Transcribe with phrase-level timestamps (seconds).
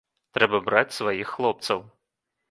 [0.35, 1.79] Трэба браць сваіх хлопцаў.